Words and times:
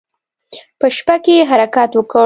په 0.79 0.87
شپه 0.95 1.15
کې 1.23 1.33
يې 1.37 1.43
حرکت 1.49 1.89
وکړ. 1.95 2.19